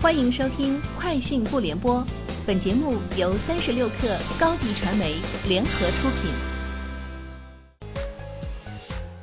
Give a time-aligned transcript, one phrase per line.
[0.00, 1.96] 欢迎收听《快讯不联播》，
[2.46, 5.16] 本节目由三十六克高低传媒
[5.48, 6.30] 联合出品。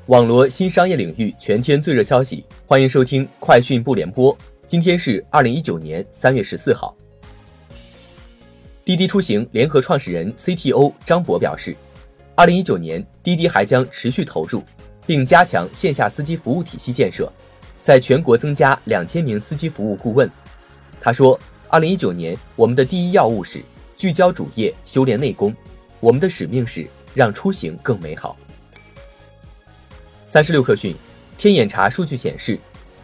[0.07, 4.37] 网罗新商业领域全天最热消息，欢迎收听《快讯不联播》。
[4.67, 6.93] 今天是二零一九年三月十四号。
[8.83, 11.73] 滴滴出行联合创始人 CTO 张博表示，
[12.35, 14.61] 二零一九年滴滴还将持续投入，
[15.07, 17.31] 并加强线下司机服务体系建设，
[17.81, 20.29] 在全国增加两千名司机服务顾问。
[21.05, 23.61] 他说，二零一九年我们的第一要务是
[23.95, 25.55] 聚焦主业，修炼内功，
[25.99, 28.35] 我们的使命是让出行更美好。
[30.25, 30.95] 三十六氪讯，
[31.37, 32.57] 天眼查数据显示，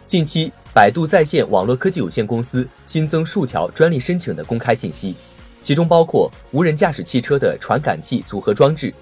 [0.04, 5.14] 近期百度在线网络科技有限公司新增数条专利申请的公开信息。
[5.62, 8.92] 其中包括无人驾驶汽车的传感器组合装置、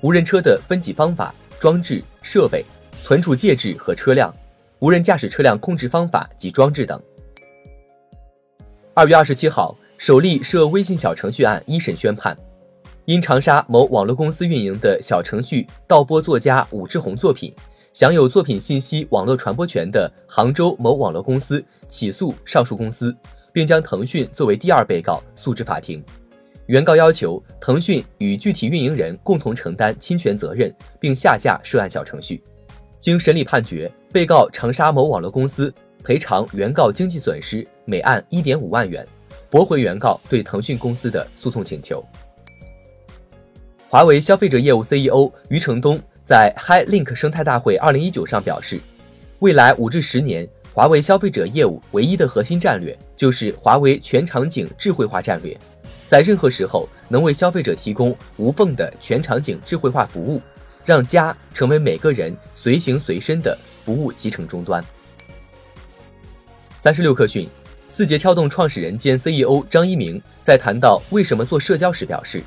[0.00, 2.64] 无人车的分级方法、装置设备、
[3.02, 4.34] 存储介质和车辆、
[4.78, 6.98] 无人驾驶车辆控制方法及装置等。
[8.98, 12.36] 二月二十七号，首例涉微信小程序案一审宣判，
[13.04, 17.54] 因长沙某网络公司运营的小程序盗播作家武志红作品，
[17.92, 23.16] 享有作品信息网络传播权的杭州某网络公司起诉上述公司。
[23.52, 26.02] 并将腾讯作为第二被告诉至法庭。
[26.66, 32.42] 原告要求腾讯与具体运营人共同承担侵权责任，并下架涉案小程序。
[32.98, 35.72] 经审理判决，被告长沙某网络公司
[36.08, 39.06] 赔偿原告经济损失每案一点五万元，
[39.50, 42.02] 驳回原告对腾讯公司的诉讼请求。
[43.90, 48.80] 华为消费者业务 CEO 余承东在 HiLink 生态大会二零一九上表示，
[49.40, 50.48] 未来五至十年。
[50.72, 55.54] 华为消费者业务唯一的核心战略就是华为全场景智慧化战略，
[56.08, 60.40] 在任何时候能为消费者提供无缝的全场景智慧化服务，
[60.86, 64.82] 让家成为每个人随行随身的服务集成终端。
[66.80, 67.48] 三十六氪讯，
[67.92, 72.40] 字节跳动创始人兼 CEO 张一鸣在谈到为什么做社交时表示：“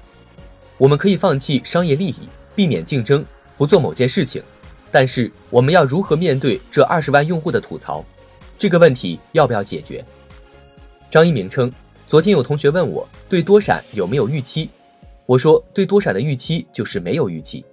[0.79, 2.15] 我们可以放弃商业利益，
[2.55, 3.25] 避免竞争，
[3.57, 4.41] 不做某件事情，
[4.89, 8.05] 但是我们要如何面对这二十万用户的吐槽？”
[8.57, 10.01] 这个问题要不要解决？
[11.09, 11.69] 张一鸣称，
[12.07, 14.69] 昨天有同学问我对多闪有没有预期，
[15.25, 17.65] 我说对多闪的预期就是没有预期。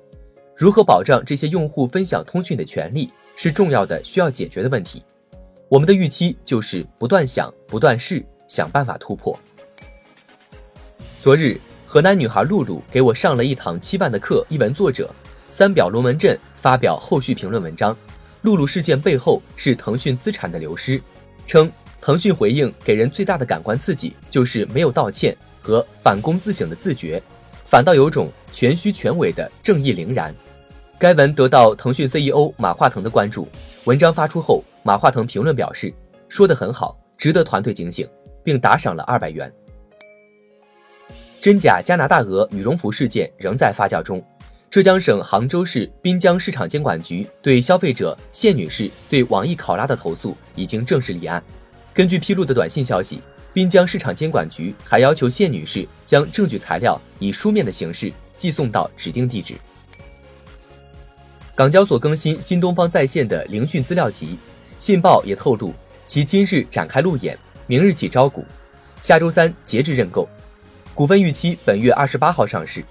[0.57, 5.05] 如何保障这些用户分享通讯的权利是重要的需要解决的问题。
[5.71, 9.39] 我们的预期就是不断想、不断试，想办法突破。
[11.21, 15.15] 昨日，河南女孩露露给我上了一堂七万的课，一文作者
[15.53, 17.95] 三表龙门阵发表后续评论文章。
[18.41, 20.99] 露露事件背后是腾讯资产的流失，
[21.47, 27.23] 称腾讯回应给人最大的感官刺激就是没有道歉和反躬自省的自觉，
[27.67, 30.35] 反倒有种全虚全伪的正义凛然。
[30.99, 33.47] 该文得到腾讯 CEO 马化腾的关注。
[33.85, 35.95] 文章发出后，马化腾评论表示
[36.29, 38.09] 说得很好，值得团队警醒，
[38.43, 39.53] 并打赏了二百元。
[41.41, 44.21] 真假加拿大鹅羽绒服事件仍在发酵中。
[44.71, 51.41] 浙江省杭州市滨江市场监管局对消费者谢女士对网易考拉的投诉已经正式立案。
[51.95, 53.23] 根据披露的短信消息，
[53.53, 59.55] 滨江市场监管局还要求谢女士将证据材料以书面的形式寄送到指定地址。
[61.59, 64.39] 港交所更新新东方在线的聆讯资料集，
[64.79, 65.75] 信报也透露
[66.07, 67.37] 其今日展开路演，
[67.67, 68.45] 明日起招股，
[69.03, 70.29] 下周三截至认购，
[70.95, 72.85] 股份预期本月二十八号上市。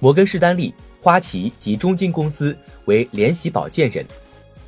[0.00, 0.74] 摩根士丹利。
[1.00, 2.54] 花旗及中金公司
[2.84, 4.04] 为联席保荐人，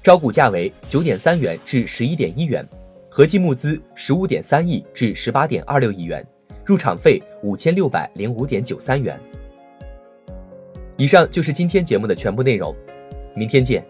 [0.03, 2.67] 招股价为九点三元至十一点一元，
[3.11, 6.27] 合计募资十五点三亿至十八点二六亿元，
[6.65, 9.21] 入场费五千六百零五点九三元。
[10.97, 12.75] 以上就是今天节目的全部内容，
[13.35, 13.85] 明天见。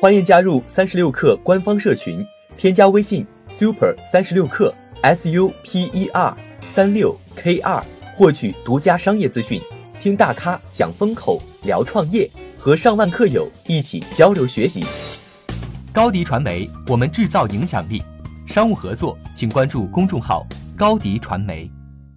[0.00, 2.24] 欢迎加入三十六氪官方社群，
[2.56, 4.72] 添加微信 super 三十六氪
[5.02, 7.82] s u p e r 三六 k 二。
[8.16, 9.58] 获取独家商业资讯，
[9.98, 14.84] 听大咖讲风口，聊创业，和上万客友一起交流学习。
[15.90, 18.02] 高迪传媒，我们制造影响力。
[18.46, 20.46] 商务合作，请关注公众号
[20.76, 21.70] 高迪传媒。